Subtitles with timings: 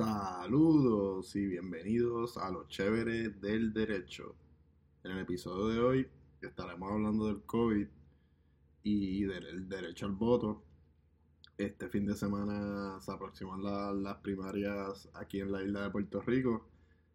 [0.00, 4.34] Saludos y bienvenidos a los chéveres del derecho.
[5.04, 6.08] En el episodio de hoy
[6.40, 7.86] estaremos hablando del COVID
[8.82, 10.62] y del derecho al voto.
[11.58, 13.62] Este fin de semana se aproximan
[14.02, 16.66] las primarias aquí en la isla de Puerto Rico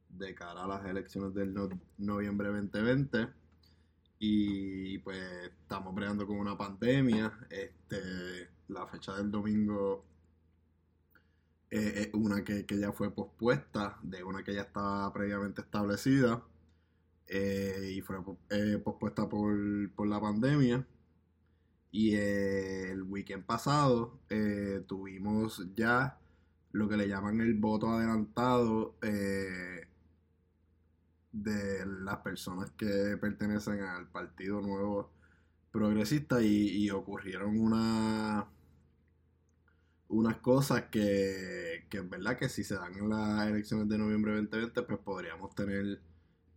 [0.09, 1.55] de cara a las elecciones del
[1.97, 3.29] noviembre 2020
[4.19, 5.17] y pues
[5.59, 7.33] estamos bregando con una pandemia.
[7.49, 10.05] Este, la fecha del domingo
[11.75, 16.43] es una que, ya fue pospuesta de una que ya estaba previamente establecida
[17.27, 18.17] eh, y fue
[18.49, 19.55] eh, pospuesta por,
[20.07, 20.85] la pandemia.
[21.91, 26.19] Y el weekend pasado eh, tuvimos ya
[26.71, 28.97] lo que le llaman el voto adelantado
[31.31, 35.11] de las personas que pertenecen al Partido Nuevo
[35.71, 38.47] Progresista y, ocurrieron una,
[40.07, 41.64] unas cosas que,
[41.95, 45.99] es verdad que si se dan en las elecciones de noviembre 2020 pues podríamos tener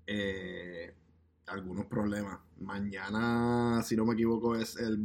[0.07, 0.95] eh,
[1.47, 2.39] algunos problemas.
[2.61, 4.99] Mañana, si no me equivoco, es el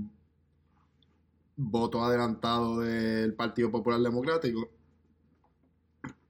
[1.56, 4.70] voto adelantado del Partido Popular Democrático.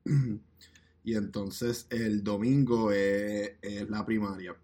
[1.03, 3.57] y entonces el domingo es,
[3.89, 4.55] la primaria.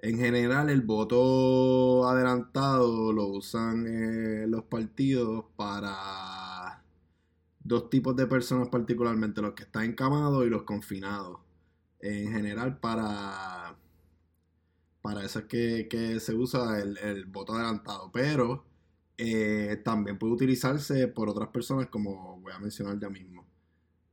[0.00, 6.57] En general, el voto adelantado lo usan eh, los partidos para
[7.68, 11.40] dos tipos de personas particularmente, los que están encamados y los confinados.
[12.00, 13.76] En general, para,
[15.02, 15.44] para eso es
[15.88, 18.64] que, se usa el, voto adelantado, pero
[19.16, 23.46] eh, también puede utilizarse por otras personas, como voy a mencionar ya mismo.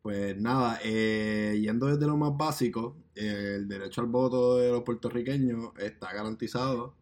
[0.02, 5.72] Pues nada, eh, yendo desde lo más básico, el derecho al voto de los puertorriqueños
[5.80, 6.96] está garantizado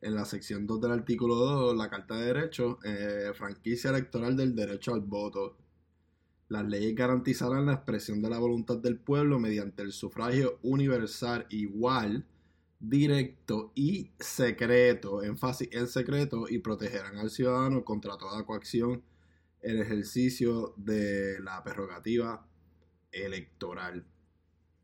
[0.00, 4.54] en la sección 2 del artículo 2, la Carta de Derechos, eh, franquicia electoral del
[4.54, 5.56] derecho al voto.
[6.48, 12.26] Las leyes garantizarán la expresión de la voluntad del pueblo mediante el sufragio universal igual,
[12.80, 19.02] directo y secreto, énfasis en secreto, y protegerán al ciudadano contra toda coacción
[19.60, 22.46] el ejercicio de la prerrogativa
[23.12, 24.06] electoral.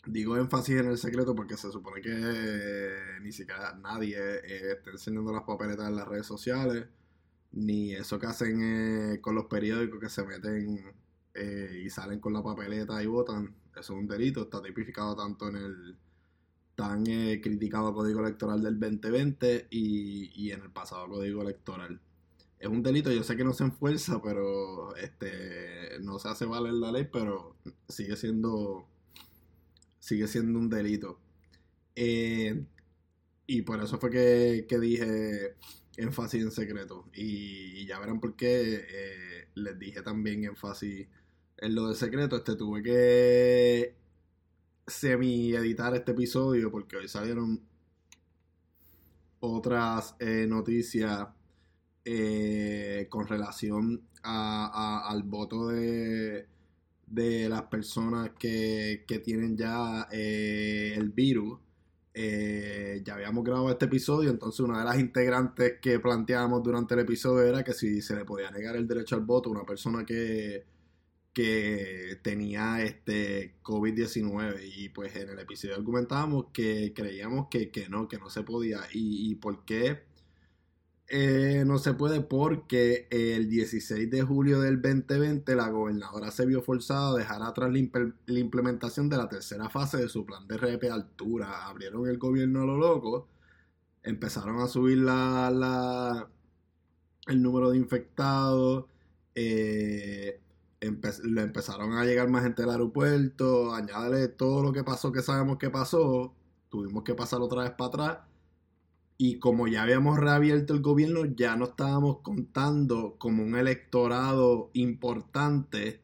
[0.07, 5.33] Digo énfasis en el secreto porque se supone que ni siquiera nadie eh, está enseñando
[5.33, 6.87] las papeletas en las redes sociales,
[7.53, 11.04] ni eso que hacen eh, con los periódicos que se meten
[11.35, 13.55] eh, y salen con la papeleta y votan.
[13.73, 15.97] Eso es un delito, está tipificado tanto en el
[16.75, 22.01] tan criticado Código Electoral del 2020 y, y en el pasado Código Electoral
[22.65, 26.73] es un delito, yo sé que no se enfuerza, pero este no se hace valer
[26.73, 27.57] la ley, pero
[27.89, 28.87] sigue siendo
[30.01, 31.21] sigue siendo un delito.
[31.95, 32.65] Eh,
[33.47, 35.57] y por eso fue que, dije
[35.97, 37.09] énfasis en secreto.
[37.15, 41.07] Y, ya verán por qué eh, les dije también énfasis
[41.59, 42.37] en lo de secreto.
[42.37, 43.95] Este tuve que
[44.87, 47.63] semi editar este episodio porque hoy salieron
[49.41, 51.29] otras eh, noticias
[52.05, 56.47] eh, con relación al voto de,
[57.07, 61.59] de las personas que, tienen ya eh, el virus.
[62.17, 67.01] Eh, ya habíamos grabado este episodio, entonces una de las integrantes que planteábamos durante el
[67.01, 70.07] episodio era que si se le podía negar el derecho al voto a una persona
[70.07, 70.65] que,
[71.33, 78.19] que tenía este COVID-19 y pues en el episodio argumentábamos que creíamos que, no, que
[78.19, 78.81] no se podía.
[78.93, 80.14] Y por qué
[81.09, 86.63] eh, no se puede porque el 16 de julio del 2020 la gobernadora se vio
[86.63, 91.67] forzada a dejar atrás la, implementación de la tercera fase de su plan de reapertura.
[91.67, 93.29] Abrieron el gobierno a lo loco,
[94.03, 96.29] empezaron a subir la,
[97.27, 98.87] el número de infectados,
[99.35, 100.41] eh,
[100.81, 105.59] le empezaron a llegar más gente al aeropuerto, añádele todo lo que pasó que sabemos
[105.59, 106.35] que pasó,
[106.71, 108.19] tuvimos que pasar otra vez para atrás
[109.17, 116.03] y como ya habíamos reabierto el gobierno, ya no estábamos contando como un electorado importante,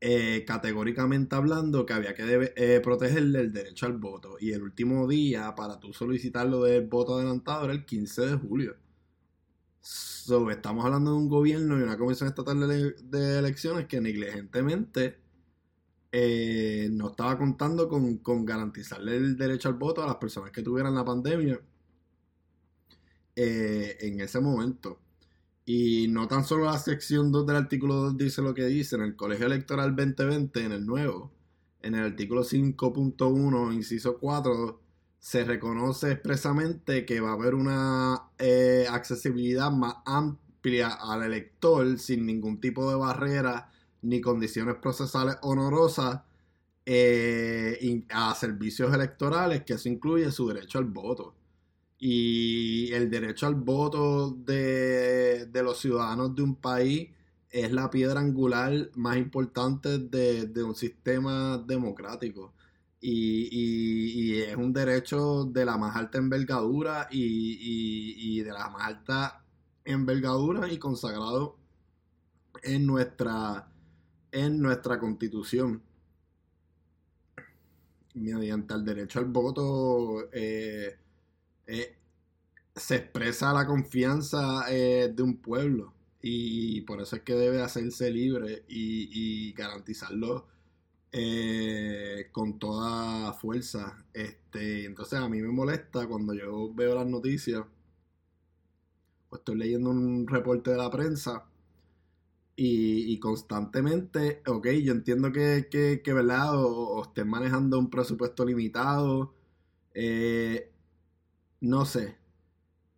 [0.00, 4.36] eh, categóricamente hablando, que había que eh, protegerle el derecho al voto.
[4.40, 8.36] Y el último día para tú solicitar lo del voto adelantado era el 15 de
[8.36, 8.76] julio.
[10.50, 12.60] estamos hablando de un gobierno y una comisión estatal
[13.10, 15.18] de, elecciones que negligentemente
[16.12, 20.62] eh, no estaba contando con, con garantizarle el derecho al voto a las personas que
[20.62, 21.60] tuvieran la pandemia
[23.36, 24.98] eh, en ese momento.
[25.64, 29.02] Y no tan solo la sección 2 del artículo 2 dice lo que dice, en
[29.02, 31.32] el Colegio Electoral 2020, en el nuevo,
[31.82, 34.80] en el artículo 5.1, inciso 4,
[35.18, 42.26] se reconoce expresamente que va a haber una eh, accesibilidad más amplia al elector sin
[42.26, 43.70] ningún tipo de barrera
[44.02, 46.22] ni condiciones procesales honorosas
[46.84, 51.36] eh, a servicios electorales, que eso incluye su derecho al voto.
[52.04, 57.10] Y el derecho al voto de, los ciudadanos de un país
[57.48, 62.54] es la piedra angular más importante de, un sistema democrático.
[63.00, 69.44] Y, es un derecho de la más alta envergadura y, de la más alta
[69.84, 71.56] envergadura y consagrado
[72.64, 73.68] en nuestra,
[74.32, 75.80] en nuestra constitución
[78.14, 81.01] mediante el derecho al voto eh,
[81.66, 81.96] eh,
[82.74, 88.10] se expresa la confianza eh, de un pueblo y por eso es que debe hacerse
[88.10, 90.46] libre y, garantizarlo
[92.32, 94.06] con toda fuerza.
[94.14, 97.64] Este, entonces a mí me molesta cuando yo veo las noticias
[99.30, 101.44] o estoy leyendo un reporte de la prensa
[102.56, 106.50] y, constantemente, ok, yo entiendo que, que, ¿verdad?
[106.54, 109.34] O, estén manejando un presupuesto limitado,
[109.94, 110.71] eh,
[111.62, 112.18] no sé.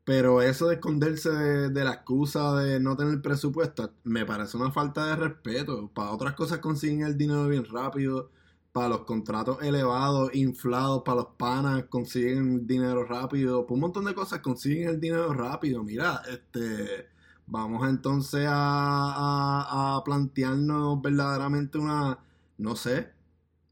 [0.05, 5.07] Pero eso de esconderse de, la excusa de no tener presupuesto me parece una falta
[5.07, 5.91] de respeto.
[5.95, 8.31] Para otras cosas consiguen el dinero bien rápido.
[8.73, 13.65] Para los contratos elevados, inflados, para los panas consiguen dinero rápido.
[13.67, 15.83] Para un montón de cosas consiguen el dinero rápido.
[15.85, 17.15] Mira, este
[17.47, 22.19] Vamos entonces a, plantearnos verdaderamente una,
[22.59, 23.13] no sé,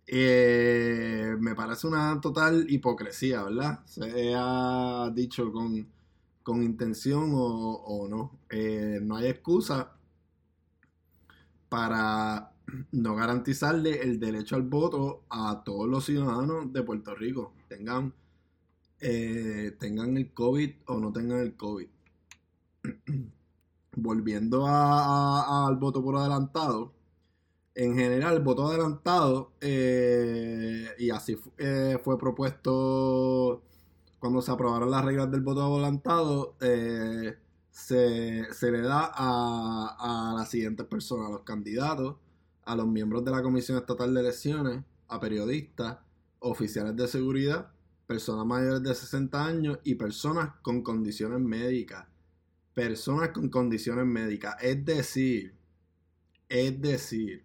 [0.06, 3.84] eh, me parece una total hipocresía, ¿verdad?
[3.87, 8.38] Sea dicho con, intención o, no.
[8.50, 9.93] Eh, no hay excusa
[11.69, 12.52] para
[12.93, 18.12] no garantizarle el derecho al voto a todos los ciudadanos de Puerto Rico, tengan,
[19.00, 21.88] eh, tengan el COVID o no tengan el COVID.
[23.96, 26.93] volviendo al voto por adelantado,
[27.74, 33.62] en general voto adelantado, eh, y así eh, fue propuesto
[34.19, 37.36] cuando se aprobaron las reglas del voto adelantado, eh,
[37.70, 42.16] se, le da a, a las siguientes personas, a los candidatos,
[42.64, 45.98] a los miembros de la Comisión Estatal de Elecciones, a periodistas,
[46.40, 47.72] oficiales de seguridad,
[48.06, 52.06] personas mayores de 60 años y personas con condiciones médicas
[52.74, 54.56] personas con condiciones médicas.
[54.60, 55.54] Es decir,
[56.48, 57.44] es decir,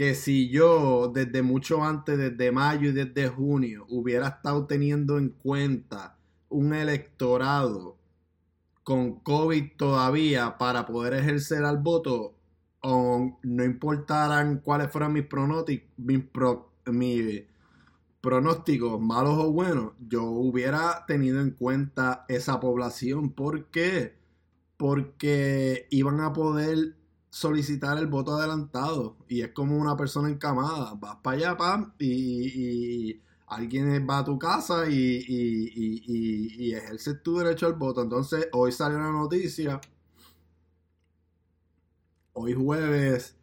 [0.00, 5.28] que si yo desde mucho antes, desde mayo y desde junio, hubiera estado teniendo en
[5.28, 6.16] cuenta
[6.48, 7.98] un electorado
[8.82, 12.34] con COVID todavía para poder ejercer al voto,
[12.80, 15.90] o no importaran cuáles fueran mis pronósticos,
[16.86, 17.44] mis,
[18.22, 23.32] pronósticos malos o buenos, yo hubiera tenido en cuenta esa población.
[23.34, 24.16] ¿Por qué?
[24.78, 26.96] Porque iban a poder
[27.30, 30.94] solicitar el voto adelantado y es como una persona encamada.
[30.94, 37.66] Vas para allá, pam, y, alguien va a tu casa y, y, ejerce tu derecho
[37.66, 38.02] al voto.
[38.02, 39.80] Entonces, hoy salió una noticia.
[42.32, 43.36] Hoy jueves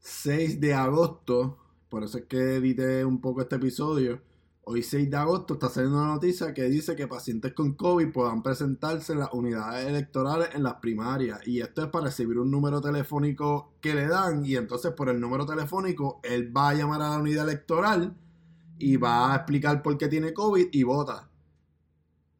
[0.00, 1.62] 6 de agosto
[1.92, 4.22] por eso es que edité un poco este episodio.
[4.64, 8.44] Hoy 6 de agosto está saliendo una noticia que dice que pacientes con COVID puedan
[8.44, 11.40] presentarse en las unidades electorales en las primarias.
[11.48, 14.46] Y esto es para recibir un número telefónico que le dan.
[14.46, 18.16] Y entonces por el número telefónico él va a llamar a la unidad electoral
[18.78, 21.28] y va a explicar por qué tiene COVID y vota.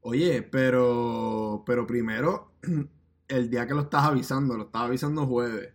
[0.02, 2.52] Oye, pero, pero primero,
[3.29, 5.75] el día que lo estás avisando, lo estás avisando jueves.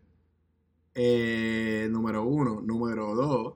[0.95, 2.61] Eh, número uno.
[2.61, 3.55] Número dos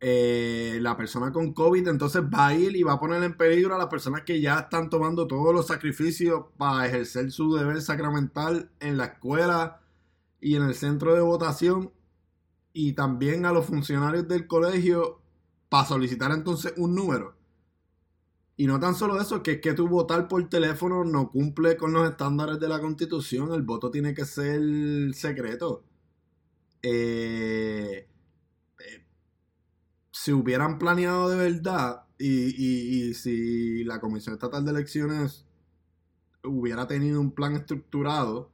[0.00, 3.74] eh, la persona con COVID entonces va a ir y va a poner en peligro
[3.74, 8.70] a las personas que ya están tomando todos los sacrificios para ejercer su deber sacramental
[8.78, 9.80] en la escuela
[10.40, 11.92] y en el centro de votación
[12.72, 15.20] y también a los funcionarios del colegio
[15.68, 17.36] para solicitar entonces un número.
[18.56, 21.92] Y no tan solo eso, que es que tu votar por teléfono no cumple con
[21.92, 24.60] los estándares de la constitución, el voto tiene que ser
[25.14, 25.84] secreto.
[26.82, 28.08] Eh,
[30.28, 35.46] si hubieran planeado de verdad y, si la Comisión Estatal de Elecciones
[36.44, 38.50] hubiera tenido un plan estructurado,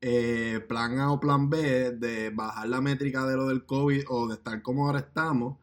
[0.00, 4.28] eh, plan A o plan B, de bajar la métrica de lo del COVID o
[4.28, 5.58] de estar como ahora estamos,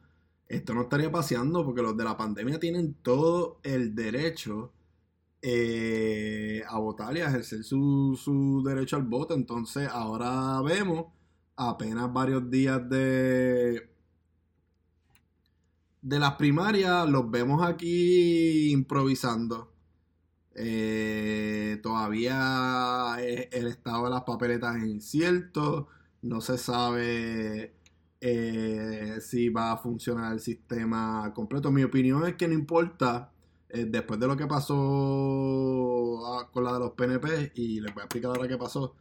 [0.46, 4.72] esto no estaría paseando porque los de la pandemia tienen todo el derecho
[5.42, 9.34] eh, a votar y a ejercer su, su derecho al voto.
[9.34, 11.06] Entonces ahora vemos
[11.56, 13.97] apenas varios días de
[16.08, 19.72] de las primarias los vemos aquí improvisando.
[20.54, 25.88] Eh, todavía el estado de las papeletas es incierto.
[26.22, 27.74] no se sabe
[28.20, 31.70] eh, si va a funcionar el sistema completo.
[31.70, 33.32] Mi opinión es que no importa,
[33.68, 34.76] eh, después de lo que pasó
[36.26, 38.96] ah, con la de los PNP, y les voy a explicar ahora qué pasó,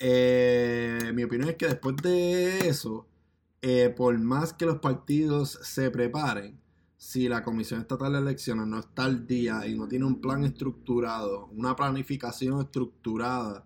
[0.00, 3.06] mi opinión es que después de eso,
[3.96, 6.58] por más que los partidos se preparen,
[6.98, 10.44] si la Comisión Estatal de Elecciones no está al día y no tiene un plan
[10.44, 13.64] estructurado, una planificación estructurada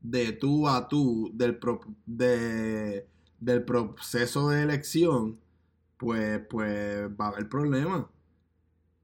[0.00, 1.58] de tú a tú del,
[2.04, 3.08] de,
[3.40, 5.40] del proceso de elección,
[5.96, 8.04] pues, pues va a haber problemas.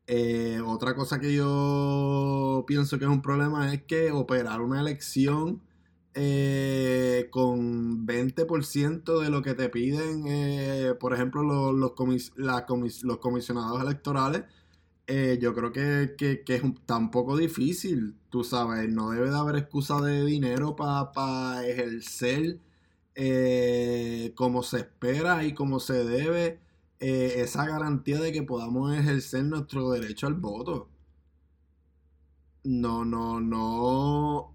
[0.07, 5.63] Eh, otra cosa que yo pienso que es un problema es que operar una elección
[6.15, 14.45] eh, con 20% de lo que te piden, eh, por ejemplo, los, los comisionados electorales,
[15.07, 16.15] eh, yo creo que,
[16.47, 21.67] es un, tan poco difícil, tú sabes, no debe de haber excusa de dinero para
[21.67, 22.61] ejercer
[23.15, 26.61] eh, como se espera y como se debe
[27.01, 30.89] esa garantía de que podamos ejercer nuestro derecho al voto.
[32.65, 34.55] No, no, no.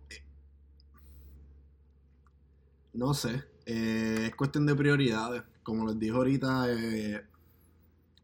[2.95, 3.43] No sé.
[3.65, 5.43] es cuestión de prioridades.
[5.63, 6.67] Como les dije ahorita,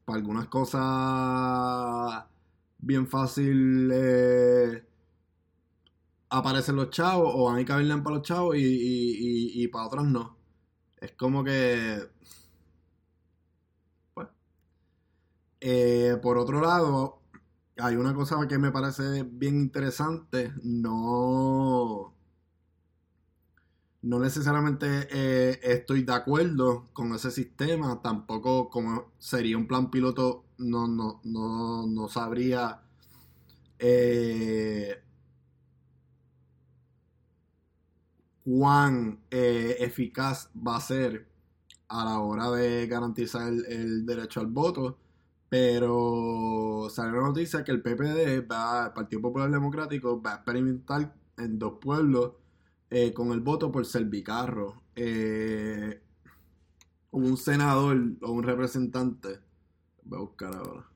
[0.05, 2.25] para algunas cosas
[2.79, 4.83] bien fácil eh,
[6.29, 10.37] aparecen los chavos o van a cabildear para los chavos y, para otros no.
[10.99, 12.09] Es como que...
[14.13, 14.27] Pues.
[15.59, 17.21] Eh, por otro lado,
[17.77, 20.53] hay una cosa que me parece bien interesante.
[20.63, 22.13] No
[24.03, 30.45] no necesariamente eh, estoy de acuerdo con ese sistema, tampoco como sería un plan piloto,
[30.57, 32.81] no, no, no, no sabría
[33.79, 35.03] eh,
[38.43, 41.27] cuán eh, eficaz va a ser
[41.89, 44.97] a la hora de garantizar el, derecho al voto,
[45.49, 51.13] pero sale la noticia que el PPD, va, el Partido Popular Democrático, va a experimentar
[51.37, 52.33] en dos pueblos
[52.91, 54.83] eh, con el voto por Servicarro.
[54.95, 56.01] Eh,
[57.11, 59.39] un senador o un representante.
[60.03, 60.90] Voy a buscar ahora.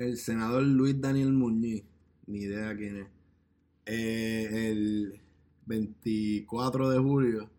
[0.00, 1.84] El senador Luis Daniel Muñiz,
[2.26, 3.06] ni idea quién es,
[3.84, 5.20] eh, el
[5.66, 7.50] 24 de julio,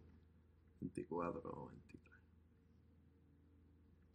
[0.79, 2.19] 24 o 23,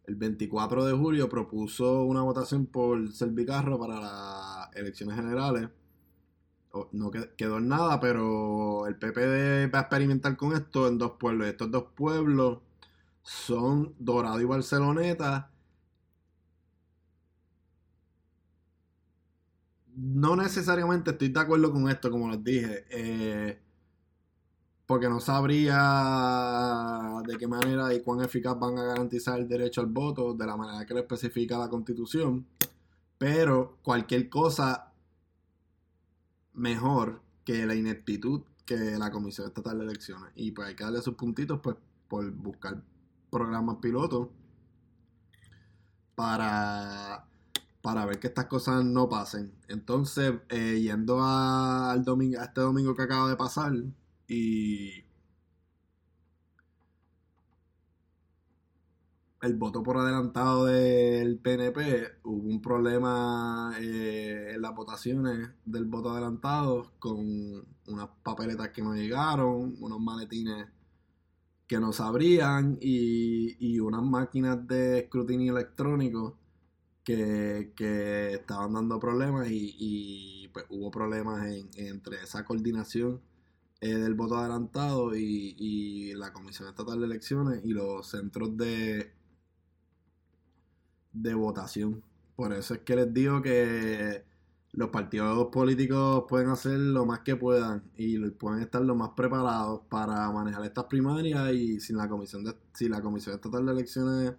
[0.07, 5.69] el 24 de julio propuso una votación por Servicarro para las elecciones generales.
[6.91, 11.47] No quedó en nada, pero el PPD va a experimentar con esto en dos pueblos.
[11.47, 12.59] Estos dos pueblos
[13.23, 15.49] son Dorado y Barceloneta
[19.97, 23.59] no necesariamente estoy de acuerdo con esto, como les dije, eh,
[24.85, 29.87] porque no sabría de qué manera y cuán eficaz van a garantizar el derecho al
[29.87, 32.45] voto de la manera que lo especifica la Constitución,
[33.17, 34.93] pero cualquier cosa
[36.53, 40.31] mejor que la ineptitud que la Comisión Estatal de Elecciones.
[40.35, 41.75] Y pues hay que darle sus puntitos pues
[42.07, 42.83] por buscar
[43.31, 44.27] programas pilotos
[46.13, 47.27] para
[47.87, 49.53] para ver que estas cosas no pasen.
[49.69, 53.71] Entonces, eh, yendo al domingo, a este domingo que acaba de pasar
[54.27, 55.05] y
[59.41, 66.09] el voto por adelantado del PNP, hubo un problema eh, en las votaciones del voto
[66.09, 67.17] adelantado con
[67.87, 70.67] unas papeletas que no llegaron, unos maletines
[71.67, 76.37] que no sabrían y, y unas máquinas de escrutinio electrónico
[77.07, 81.45] que, estaban dando problemas y, pues hubo problemas
[81.77, 83.21] entre esa coordinación
[83.81, 89.13] eh, del voto adelantado y, la Comisión Estatal de Elecciones y los centros de,
[91.13, 92.03] de votación.
[92.35, 94.25] Por eso es que les digo que
[94.73, 99.81] los partidos políticos pueden hacer lo más que puedan y pueden estar lo más preparados
[99.89, 104.33] para manejar estas primarias y sin la comisión de, si la comisión estatal de elecciones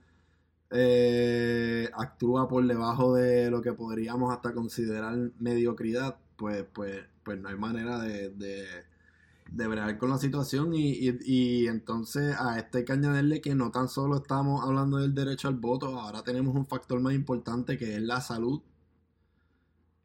[0.70, 7.48] eh, actúa por debajo de lo que podríamos hasta considerar mediocridad, pues, pues, pues no
[7.48, 8.66] hay manera de, de,
[9.50, 14.18] de con la situación y, y, entonces a este hay que que no tan solo
[14.18, 18.20] estamos hablando del derecho al voto, ahora tenemos un factor más importante que es la
[18.20, 18.62] salud.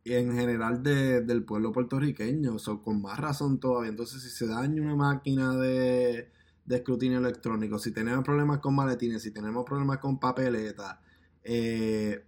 [0.05, 3.89] en general del pueblo puertorriqueño, con más razón todavía.
[3.89, 6.29] Entonces, si se daña una máquina de,
[6.69, 10.97] escrutinio electrónico, si tenemos problemas con maletines, si tenemos problemas con papeletas,
[11.43, 12.25] eh,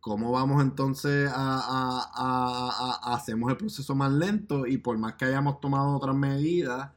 [0.00, 4.66] ¿cómo vamos entonces a, hacemos el proceso más lento?
[4.66, 6.90] Y por más que hayamos tomado otras medidas,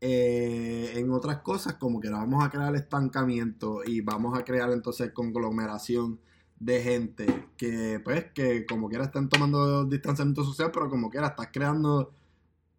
[0.00, 5.12] eh, en otras cosas, como que vamos a crear estancamiento y vamos a crear entonces
[5.12, 6.20] conglomeración
[6.58, 11.48] de gente que, pues, que como quiera están tomando distanciamiento social, pero como quiera estás
[11.52, 12.12] creando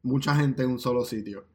[0.03, 1.45] mucha gente en un solo sitio.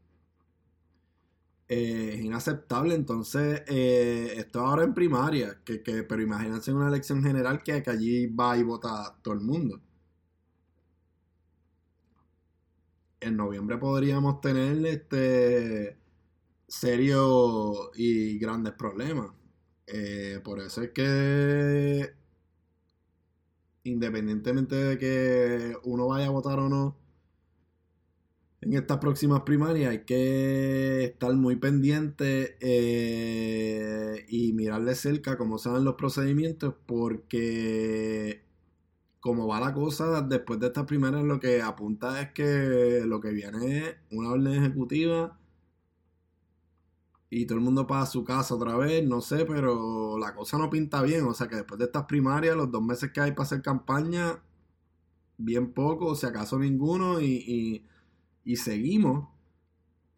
[1.72, 7.22] Eh, es inaceptable, entonces, eh, esto ahora en primaria, que, pero imagínense en una elección
[7.22, 9.80] general que, que allí va y vota todo el mundo.
[13.20, 15.98] En noviembre podríamos tener este
[16.68, 19.32] serios y grandes problemas.
[19.86, 22.14] Eh, por eso es que
[23.84, 26.96] independientemente de que uno vaya a votar o no
[28.60, 35.58] en estas próximas primarias, hay que estar muy pendiente eh, y mirar de cerca cómo
[35.58, 38.44] se los procedimientos, porque
[39.20, 43.30] como va la cosa, después de estas primarias lo que apunta es que lo que
[43.32, 45.40] viene es una orden ejecutiva
[47.30, 50.68] y todo el mundo para su casa otra vez, no sé, pero la cosa no
[50.68, 51.24] pinta bien.
[51.26, 54.42] O sea que después de estas primarias, los dos meses que hay para hacer campaña,
[55.38, 57.86] bien poco, si acaso ninguno, y,
[58.56, 59.28] seguimos.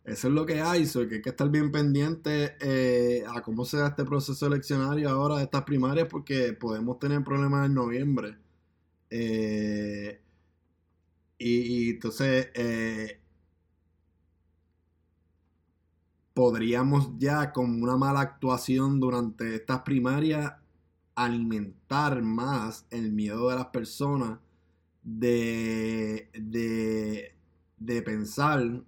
[0.05, 3.65] Eso es lo que hay, so que hay que estar bien pendiente eh, a cómo
[3.65, 8.37] se da este proceso eleccionario ahora de estas primarias, porque podemos tener problemas en noviembre.
[9.11, 10.21] Eh,
[11.39, 13.21] y, entonces, eh,
[16.35, 20.55] podríamos ya con una mala actuación durante estas primarias
[21.15, 24.39] alimentar más el miedo de las personas
[25.03, 27.35] de, de,
[28.05, 28.83] pensar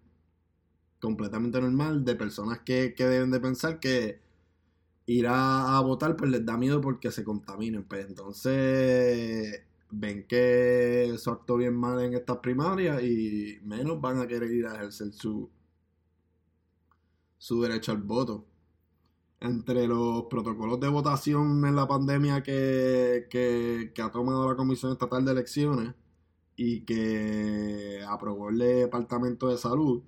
[1.05, 4.21] completamente normal, de personas que, deben de pensar que
[5.07, 7.85] ir a, votar pues les da miedo porque se contaminen.
[7.85, 14.27] Pues entonces ven que eso actuó bien mal en estas primarias y menos van a
[14.27, 15.51] querer ir a ejercer su,
[17.39, 18.47] su derecho al voto.
[19.41, 25.33] Entre los protocolos de votación en la pandemia que, ha tomado la Comisión Estatal de
[25.33, 25.95] Elecciones
[26.57, 30.03] y que aprobó el Departamento de Salud,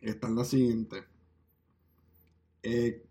[0.00, 1.04] están las siguientes.
[2.62, 3.04] Eh,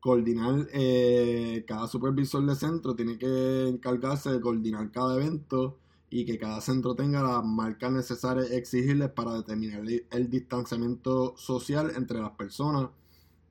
[0.00, 5.78] coordinar, eh, cada supervisor de centro tiene que encargarse de coordinar cada evento
[6.10, 12.20] y que cada centro tenga las marcas necesarias exigibles para determinar el distanciamiento social entre
[12.20, 12.90] las personas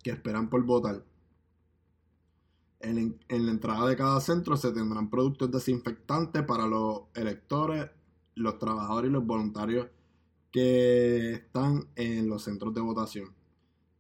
[0.04, 1.04] que esperan por votar.
[2.80, 7.90] En, la entrada de cada centro se tendrán productos desinfectantes para los electores,
[8.36, 9.88] los trabajadores y los voluntarios
[10.52, 13.34] que están en los centros de votación.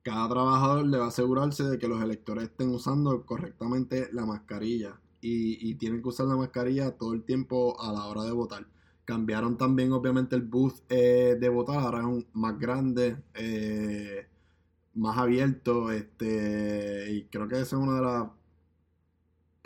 [0.03, 6.01] Cada trabajador debe asegurarse de que los electores estén usando correctamente la mascarilla y, tienen
[6.01, 8.67] que usar la mascarilla todo el tiempo a la hora de votar.
[9.05, 14.27] Cambiaron también obviamente el booth eh, de votar, ahora es un, más grande, eh,
[14.95, 18.29] más abierto, este, y creo que esa es una de las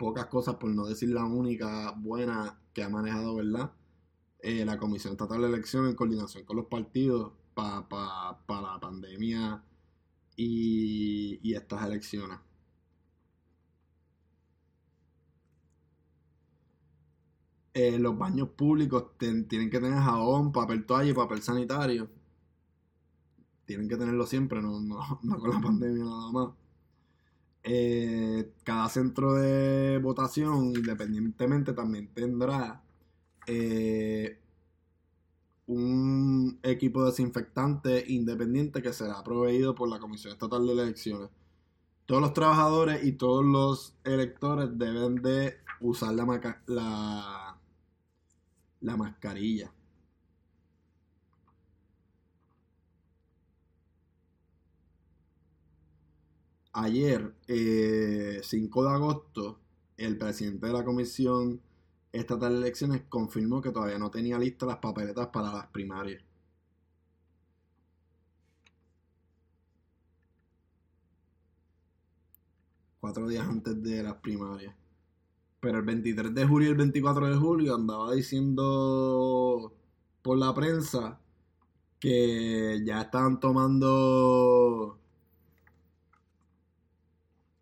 [0.02, 3.72] pocas cosas, por no decir la única buena que ha manejado, ¿verdad?
[4.40, 7.86] Eh, la Comisión Estatal de Elecciones en coordinación con los partidos para
[8.48, 9.62] la pandemia
[10.36, 12.38] y estas elecciones.
[17.74, 22.10] Eh, los baños públicos tienen que tener jabón, papel toalla y papel sanitario.
[23.64, 24.72] Tienen que tenerlo siempre, no,
[25.40, 26.48] con la pandemia nada más.
[27.64, 32.82] Eh, cada centro de votación, independientemente, también tendrá
[33.46, 34.38] eh,
[35.66, 41.30] un equipo desinfectante independiente que será proveído por la Comisión Estatal de Elecciones.
[42.06, 47.42] Todos los trabajadores y todos los electores deben de usar la, la
[48.82, 49.72] la mascarilla.
[56.74, 59.58] Ayer, 5 eh, de agosto,
[59.96, 61.60] el presidente de la Comisión
[62.12, 66.22] Estatal de Elecciones confirmó que todavía no tenía listas las papeletas para las primarias.
[73.00, 74.74] Cuatro días antes de las primarias.
[75.60, 79.74] Pero el 23 de julio y el 24 de julio andaba diciendo
[80.22, 81.20] por la prensa
[82.00, 85.01] que ya estaban tomando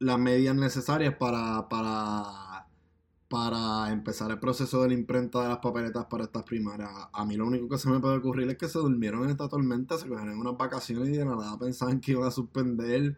[0.01, 2.67] las medidas necesarias para, para,
[3.29, 6.91] para empezar el proceso de la imprenta de las papeletas para estas primarias.
[7.13, 9.49] A mí lo único que se me puede ocurrir es que se durmieron en esta
[9.49, 13.17] tormenta, se cogieron unas vacaciones y de nada pensaban que iban a suspender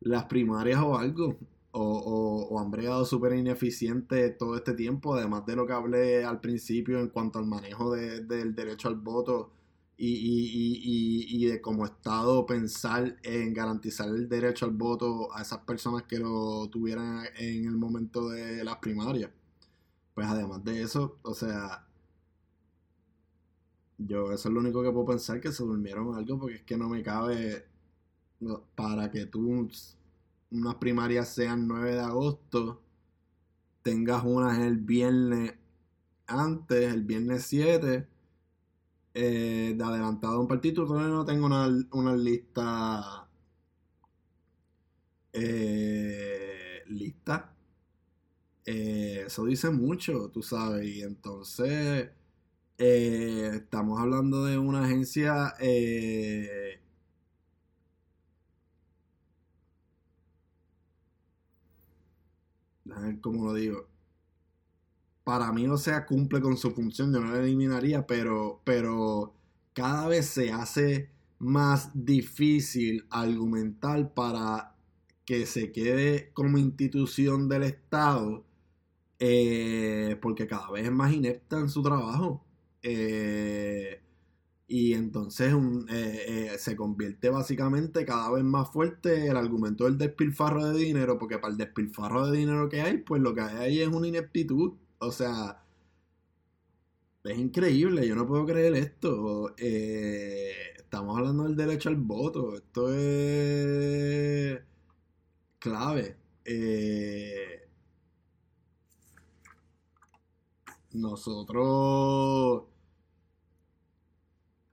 [0.00, 1.38] las primarias o algo.
[1.72, 6.98] O, han bregado súper ineficiente todo este tiempo, además de lo que hablé al principio
[6.98, 9.52] en cuanto al manejo del derecho al voto
[10.02, 16.18] y, de como Estado pensar en garantizar el derecho al voto a esas personas que
[16.18, 19.30] lo tuvieran en el momento de las primarias.
[20.14, 21.86] Pues además de eso, o sea,
[23.98, 26.76] yo eso es lo único que puedo pensar, que se durmieron algo, porque es que
[26.76, 27.66] no me cabe
[28.74, 29.68] para que tú
[30.50, 32.80] unas primarias sean 9 de agosto,
[33.82, 35.54] tengas unas el viernes
[36.26, 38.08] antes, el viernes 7
[39.14, 40.86] eh, de adelantado un partido.
[40.86, 43.28] Todavía no tengo una, lista
[45.32, 47.54] eh, lista.
[48.64, 50.86] Eh, eso dice mucho, tú sabes.
[50.86, 52.10] Y entonces
[52.78, 55.54] estamos hablando de una agencia
[63.20, 63.89] como lo digo
[65.30, 69.32] para mí, o sea, cumple con su función, yo no la eliminaría, pero, pero
[69.72, 74.74] cada vez se hace más difícil argumentar para
[75.24, 78.44] que se quede como institución del Estado,
[79.20, 82.44] eh, porque cada vez es más inepta en su trabajo.
[82.82, 84.02] Eh,
[84.66, 85.54] y entonces
[85.90, 91.38] eh, se convierte básicamente cada vez más fuerte el argumento del despilfarro de dinero, porque
[91.38, 94.72] para el despilfarro de dinero que hay, pues lo que hay ahí es una ineptitud.
[95.00, 95.62] O sea,
[97.24, 99.54] es increíble, yo no puedo creer esto.
[99.58, 104.60] Eh, estamos hablando del derecho al voto, esto es
[105.58, 106.16] clave.
[106.44, 107.68] Eh,
[110.92, 112.64] nosotros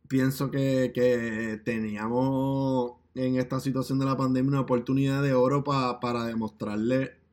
[0.08, 6.26] pienso que, que, teníamos en esta situación de la pandemia una oportunidad de oro para
[6.26, 7.27] demostrarle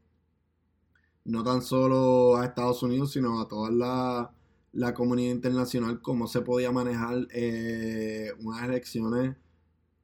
[1.25, 3.71] no tan solo a Estados Unidos, sino a toda
[4.73, 9.37] la, comunidad internacional, cómo se podía manejar eh, unas elecciones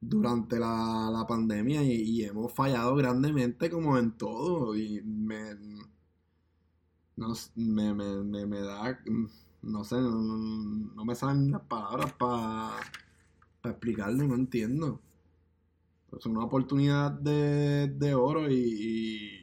[0.01, 5.55] durante la, pandemia y, hemos fallado grandemente como en todo y me,
[7.15, 8.99] no, me, da,
[9.61, 12.71] no sé, no, me salen las palabras para
[13.63, 14.99] explicarlo, no entiendo.
[16.17, 19.40] Es una oportunidad de, oro y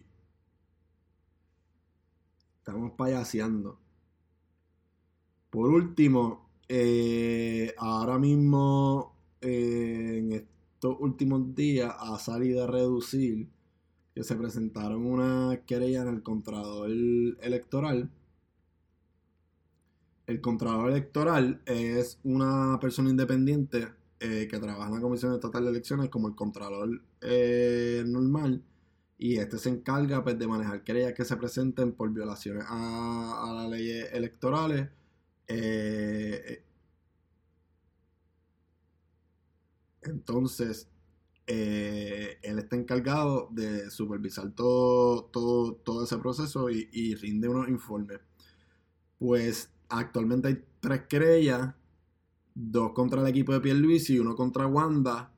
[2.69, 3.79] Estamos payaseando.
[5.49, 13.49] Por último, eh, ahora mismo, eh, en estos últimos días, ha salido a reducir
[14.15, 18.11] que se presentaron una querella en el Contralor Electoral.
[20.27, 23.89] El Contralor Electoral es una persona independiente
[24.21, 27.01] eh, que trabaja en la Comisión Estatal de Elecciones como el Contralor
[28.05, 28.63] normal
[29.19, 33.69] y este se encarga pues, de manejar querellas que se presenten por violaciones a, las
[33.69, 34.89] leyes electorales.
[35.49, 36.65] Eh,
[40.03, 40.89] entonces,
[41.47, 48.21] eh, él está encargado de supervisar todo ese proceso y, rinde unos informes.
[49.19, 51.75] Pues actualmente hay tres querellas,
[52.55, 55.33] dos contra el equipo de Pierluisi y uno contra Wanda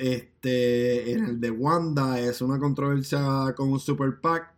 [0.00, 4.50] este, en el de Wanda es una controversia con un super PAC.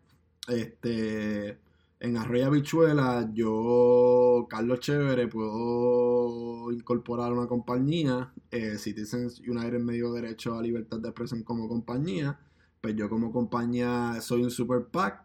[0.47, 1.59] Este,
[1.99, 8.33] en Arroyo Bichuela, yo, Carlos Chévere, puedo incorporar una compañía.
[8.53, 12.39] Eh, Citizens United me dio derecho a libertad de expresión como compañía.
[12.81, 15.25] Pues yo como compañía soy un super PAC.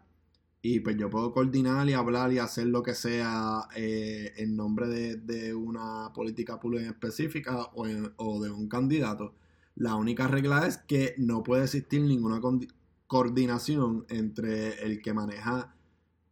[0.62, 4.88] Y pues yo puedo coordinar y hablar y hacer lo que sea eh, en nombre
[4.88, 9.34] de, una política pública específica o, o de un candidato.
[9.78, 12.40] La única regla es que no puede existir ninguna
[13.06, 15.72] coordinación entre el que maneja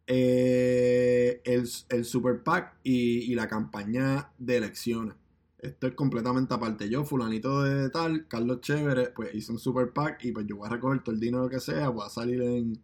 [0.05, 1.65] eh, el,
[2.05, 5.15] Super PAC y, la campaña de elecciones.
[5.59, 6.89] Esto es completamente aparte.
[6.89, 10.67] Yo, fulanito de tal, Carlos Chévere, pues hice un Super PAC y pues yo voy
[10.67, 12.81] a recoger todo el dinero que sea, voy a salir en,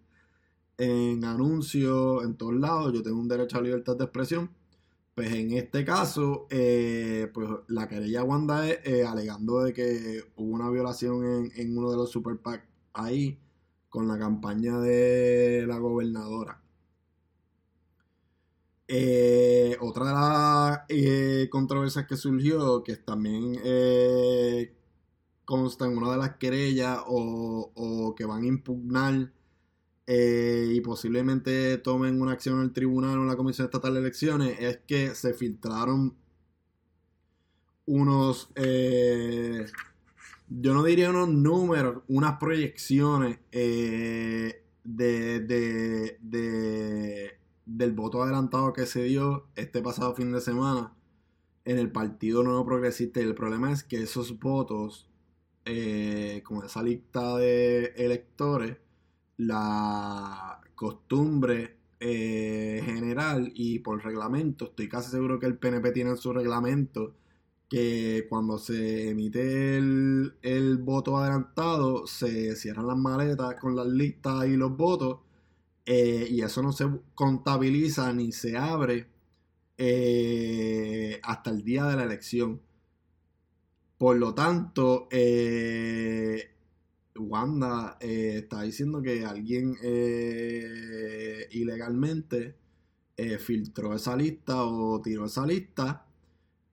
[0.78, 4.50] en anuncios, en todos lados, yo tengo un derecho a libertad de expresión
[5.16, 10.54] pues en este caso, eh, pues la querella Wanda es eh, alegando de que hubo
[10.54, 12.40] una violación en, uno de los super
[12.94, 13.40] ahí
[13.90, 16.62] con la campaña de la gobernadora.
[18.88, 23.56] Eh, otra de las controversias que surgió, que también
[25.46, 29.32] consta en una de las querellas o, o que van a impugnar
[30.06, 34.02] eh, y posiblemente tomen una acción en el tribunal o en la Comisión Estatal de
[34.02, 36.16] Elecciones es que se filtraron
[37.86, 39.66] unos, eh,
[40.50, 45.40] yo no diría unos números, unas proyecciones eh, de,
[46.20, 50.94] de, del voto adelantado que se dio este pasado fin de semana
[51.66, 53.22] en el Partido Nuevo Progresista.
[53.22, 55.10] Y el problema es que esos votos,
[56.44, 58.83] con esa lista de electores,
[59.38, 66.18] la costumbre eh, general y por reglamento, estoy casi seguro que el PNP tiene en
[66.18, 67.16] su reglamento
[67.70, 74.58] que cuando se emite el, voto adelantado se cierran las maletas con las listas y
[74.58, 75.20] los votos
[75.86, 79.08] eh, y eso no se contabiliza ni se abre
[79.78, 82.62] eh, hasta el día de la elección.
[83.98, 85.08] Por lo tanto,
[87.16, 92.56] Wanda eh, está diciendo que alguien eh, ilegalmente
[93.18, 96.08] eh, filtró esa lista o tiró esa lista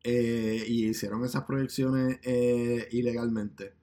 [0.03, 2.21] y hicieron esas proyecciones
[2.91, 3.75] ilegalmente.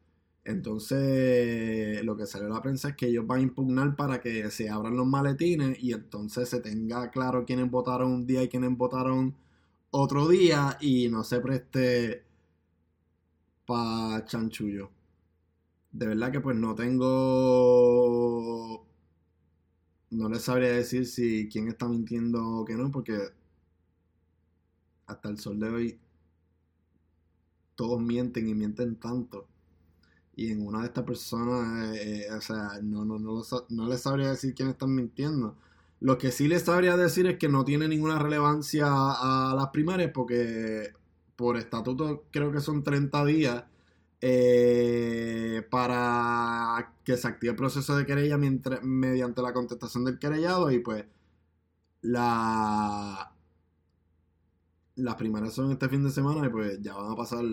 [0.46, 4.50] Entonces, lo que salió a la prensa es que ellos van a impugnar para que
[4.50, 8.76] se abran los maletines y entonces se tenga claro quiénes votaron un día y quiénes
[8.78, 9.36] votaron
[9.92, 12.24] otro día y no se preste
[13.66, 14.97] para chanchullo
[15.92, 17.08] de verdad que pues no tengo...
[20.10, 23.18] No les sabría decir si quién está mintiendo o qué no, porque
[25.06, 26.00] hasta el sol de hoy
[27.76, 29.48] todos mienten y mienten tanto.
[30.36, 34.30] Y en una de estas personas, eh, o sea, no, no, no, no les sabría
[34.30, 35.56] decir quién están mintiendo.
[36.00, 40.12] Lo que sí les sabría decir es que no tiene ninguna relevancia a las primarias
[40.14, 40.94] porque
[41.36, 43.64] por estatuto creo que son 30 días
[44.22, 50.80] eh, para que se active el proceso de querella mediante la contestación del querellado y
[50.80, 51.06] pues
[52.02, 53.34] la
[54.96, 57.44] las primeras son este fin de semana y pues ya van a pasar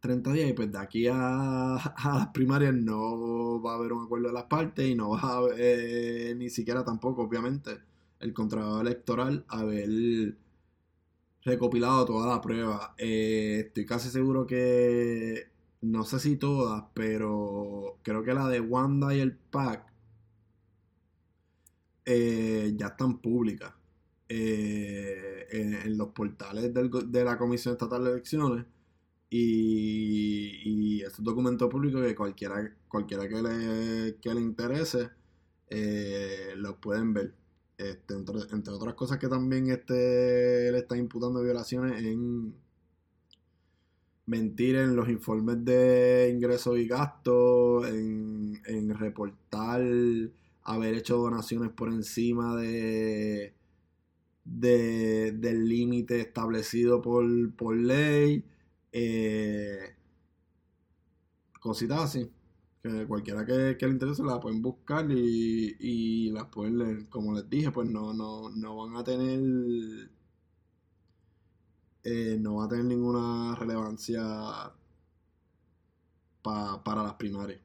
[0.00, 4.28] 30 días y pues de aquí a, las primarias no va a haber un acuerdo
[4.28, 7.80] de las partes y no va a haber eh, ni siquiera tampoco obviamente
[8.20, 10.36] el contrato electoral haber
[11.46, 12.94] recopilado toda la prueba.
[12.98, 15.48] Eh, estoy casi seguro que
[15.82, 19.86] no sé si todas, pero creo que la de Wanda y el pack
[22.04, 23.72] eh, ya están públicas
[24.28, 28.66] eh, en, los portales de la Comisión Estatal de Elecciones.
[29.28, 35.10] Y, y es un documento público que cualquiera, cualquiera que, le, que le interese
[35.68, 37.34] eh, lo pueden ver.
[37.78, 42.54] Este, entre, entre, otras cosas que también este, le está imputando violaciones en
[44.26, 49.82] mentir en los informes de ingresos y gastos, en, reportar
[50.62, 53.54] haber hecho donaciones por encima de,
[54.44, 58.44] del límite establecido por, por ley,
[58.92, 59.94] eh,
[61.60, 62.30] cositas así.
[62.82, 67.08] Que cualquiera que, le interese la pueden buscar y, y las pueden leer.
[67.08, 70.10] Como les dije, pues no, no, no van a tener
[72.06, 74.22] eh, no va a tener ninguna relevancia
[76.42, 77.60] para las primarias.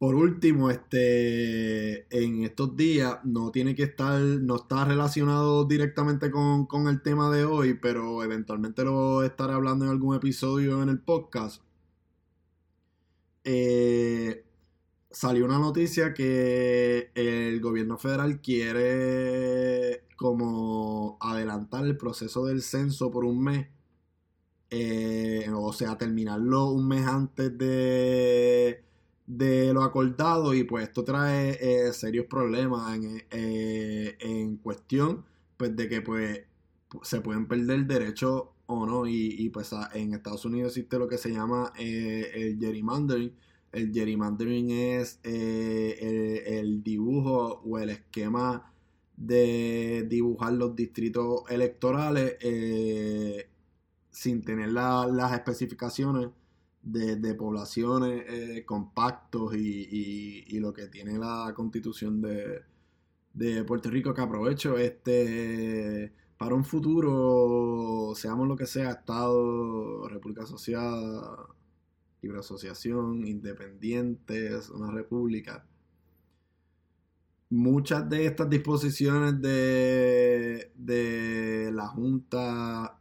[0.00, 6.88] Por último, este, en estos días no tiene que estar, no está relacionado directamente con,
[6.88, 11.62] el tema de hoy, pero eventualmente lo estaré hablando en algún episodio en el podcast.
[13.44, 14.44] Eh,
[15.10, 23.24] salió una noticia que el gobierno federal quiere como adelantar el proceso del censo por
[23.24, 23.68] un mes.
[24.70, 28.84] Eh, o sea, terminarlo un mes antes de,
[29.26, 35.24] de lo acordado y pues esto trae eh, serios problemas en, eh, en, cuestión
[35.56, 36.42] pues de que pues
[37.02, 41.30] se pueden perder derechos o no y, pues en Estados Unidos existe lo que se
[41.30, 43.32] llama el gerrymandering
[43.72, 48.72] el gerrymandering es el, el, dibujo o el esquema
[49.16, 53.48] de dibujar los distritos electorales eh,
[54.10, 56.30] sin tener las especificaciones
[56.82, 62.62] de, poblaciones eh, compactos y, lo que tiene la constitución de,
[63.34, 70.44] de Puerto Rico que aprovecho este para un futuro seamos lo que sea Estado, República
[70.44, 71.46] Asociada
[72.22, 75.66] Libre Asociación, Independientes, una república
[77.50, 82.96] muchas de estas disposiciones de, de la Junta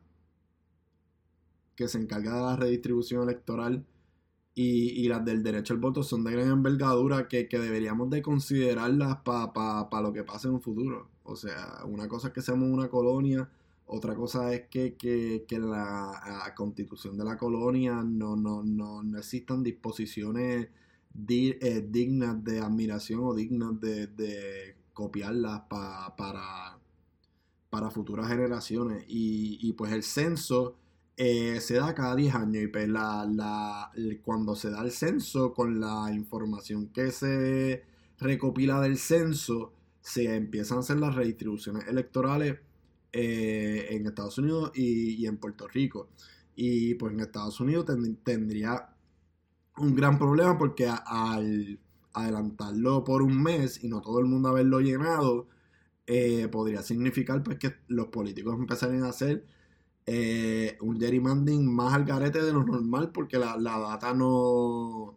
[1.75, 3.86] que se encarga de la redistribución electoral
[4.55, 10.01] y, las del derecho al voto son de gran envergadura que, deberíamos de considerarlas para
[10.01, 11.10] lo que pase en un futuro.
[11.23, 13.49] O sea, una cosa es que seamos una colonia,
[13.89, 19.17] otra cosa es que, que, que la, constitución de la colonia no, no, no, no
[19.17, 20.69] existan disposiciones
[21.28, 26.80] eh, dignas de admiración o dignas de, copiarlas para,
[27.69, 29.06] para futuras generaciones.
[29.08, 30.75] Y, y pues el censo
[31.21, 33.91] eh, se da cada 10 años y pues la,
[34.23, 37.84] cuando se da el censo con la información que se
[38.19, 42.60] recopila del censo, se empiezan a hacer las redistribuciones electorales
[43.13, 46.10] eh, en Estados Unidos y, en Puerto Rico.
[46.56, 47.86] Y pues en Estados Unidos
[48.24, 48.89] tendría
[49.78, 51.80] un gran problema porque al
[52.13, 55.48] adelantarlo por un mes y no todo el mundo haberlo llenado,
[56.08, 59.45] eh, podría significar pues que los políticos empezarían a hacer
[60.08, 65.15] eh, un gerrymandering más al garete de lo normal porque la, data no,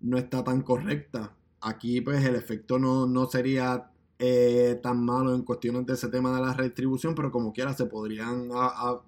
[0.00, 1.36] no está tan correcta.
[1.60, 3.91] Aquí pues el efecto no, sería
[4.24, 7.86] eh, tan malo en cuestiones de ese tema de la redistribución, pero como quiera se
[7.86, 8.50] podrían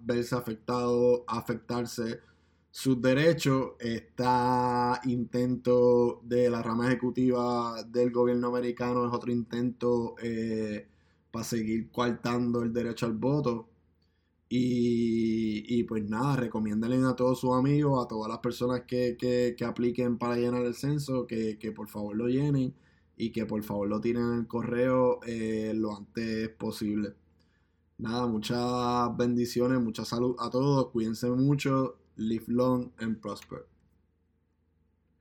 [0.01, 2.19] verse afectados, afectarse
[2.73, 3.75] sus derechos.
[3.79, 10.89] Está intento de la rama ejecutiva del gobierno americano, es otro intento eh,
[11.31, 13.69] para seguir coartando el derecho al voto.
[14.49, 20.37] Y, pues nada, recomiéndenle a todos sus amigos, a todas las personas que, apliquen para
[20.37, 22.75] llenar el censo, que, por favor lo llenen
[23.17, 27.15] y que por favor lo tiren en el correo eh, lo antes posible.
[27.99, 33.74] Nada, muchas bendiciones, mucha salud a todos, cuídense mucho, live long and prosper.